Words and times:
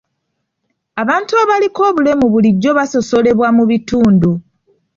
Abantu 1.01 1.33
abaliko 1.43 1.81
obulemu 1.89 2.25
bulijjo 2.33 2.71
basosolebwa 2.77 3.47
mu 3.57 3.63
bitundu. 3.71 4.31